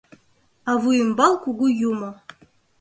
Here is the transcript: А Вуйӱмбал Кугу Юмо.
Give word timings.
А 0.69 0.71
Вуйӱмбал 0.81 1.33
Кугу 1.43 1.67
Юмо. 1.89 2.09